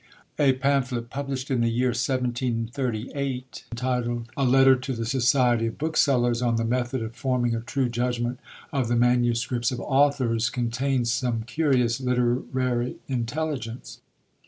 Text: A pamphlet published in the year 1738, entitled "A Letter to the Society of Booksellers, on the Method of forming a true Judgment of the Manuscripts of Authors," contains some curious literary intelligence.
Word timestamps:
A 0.39 0.53
pamphlet 0.53 1.11
published 1.11 1.51
in 1.51 1.61
the 1.61 1.69
year 1.69 1.89
1738, 1.89 3.65
entitled 3.71 4.29
"A 4.35 4.43
Letter 4.43 4.75
to 4.75 4.93
the 4.93 5.05
Society 5.05 5.67
of 5.67 5.77
Booksellers, 5.77 6.41
on 6.41 6.55
the 6.55 6.65
Method 6.65 7.03
of 7.03 7.15
forming 7.15 7.53
a 7.53 7.59
true 7.61 7.87
Judgment 7.87 8.39
of 8.73 8.87
the 8.87 8.95
Manuscripts 8.95 9.71
of 9.71 9.79
Authors," 9.79 10.49
contains 10.49 11.11
some 11.13 11.43
curious 11.43 12.01
literary 12.01 12.95
intelligence. 13.07 13.99